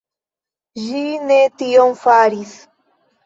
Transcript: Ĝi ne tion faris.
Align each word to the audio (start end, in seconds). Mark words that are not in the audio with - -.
Ĝi 0.85 1.01
ne 1.27 1.37
tion 1.63 1.93
faris. 2.05 2.57